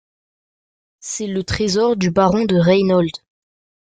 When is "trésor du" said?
1.43-2.09